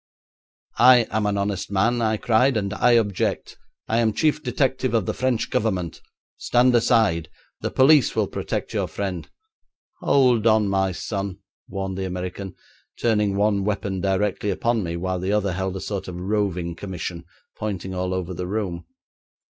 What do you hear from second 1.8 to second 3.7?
I cried, 'and I object.